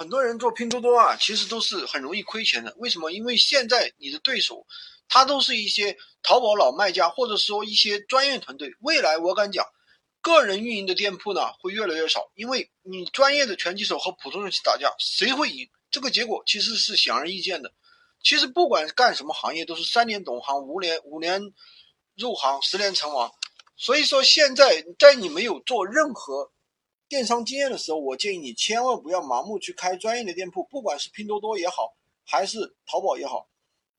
[0.00, 2.74] 很多人做拼多多啊，其实都是很容易亏钱的。
[2.78, 3.10] 为什么？
[3.10, 4.66] 因为现在你的对手，
[5.10, 8.74] 他都是一些淘宝老卖家，或者说一些专业团队。
[8.80, 9.62] 未来我敢讲，
[10.22, 15.68] 个人运营的店铺呢会越来越少，因为你专业的拳击手和普通人去打架，谁会赢？
[15.90, 17.70] 这个结果其实是显而易见的。
[18.22, 21.42] 其实不管干什么行业，都是三年懂行，五年五年
[22.16, 23.30] 入行，十年成王。
[23.76, 26.50] 所以说，现在在你没有做任何。
[27.10, 31.92] 电商经验的时候，我建议你千万不要盲目去开专业的店铺，不管是拼多多也好，
[32.24, 33.48] 还是淘宝也好，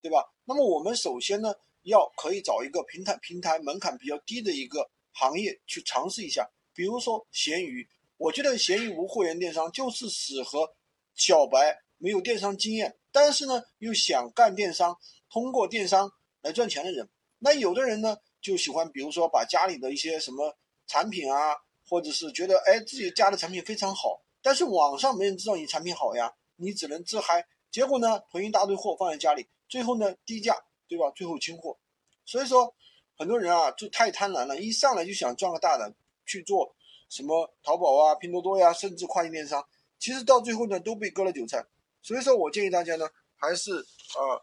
[0.01, 0.23] 对吧？
[0.45, 1.53] 那么我们首先呢，
[1.83, 7.85] 要可以找一个平台，平台门槛比较低的一个行业去尝试一下，比如说闲鱼。
[8.15, 10.73] 我觉得闲鱼无货源电商就是适合
[11.13, 14.97] 小白，没有电商经验，但是呢又想干电商，
[15.29, 17.09] 通过电商来赚钱的人。
[17.39, 21.57] 那有的人呢就喜欢，比如说把家里的一些什么产品啊。
[21.91, 27.45] 或者是觉得哎自己家的产品非常好，但是网上没人知道你产品好呀，你只能自嗨。
[27.69, 30.55] 结果呢，囤一大堆货放在家里，最后呢低价，
[30.87, 31.11] 对吧？
[31.13, 31.77] 最后清货。
[32.25, 32.73] 所以说，
[33.17, 35.93] 很多人啊就太贪婪了，一上来就想赚个大的，
[36.25, 36.73] 去做
[37.09, 39.61] 什么淘宝啊、拼多多呀，甚至跨境电商，
[39.99, 41.65] 其实到最后呢都被割了韭菜。
[42.01, 44.41] 所以说我建议大家呢，还是呃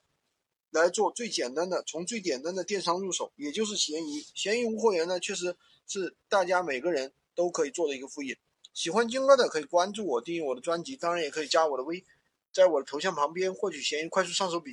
[0.68, 4.22] 来做最简单的，从最简单的电商入手，也就是闲鱼。
[4.34, 7.10] 闲鱼无货源呢，确实是大家每个人。
[7.38, 8.36] 都可以做的一个副业，
[8.74, 12.04] 喜欢金哥的可以关注我，订阅我的专辑，当然也可以加我的微，
[12.52, 14.66] 在我的头像旁边获取闲鱼快速上手笔。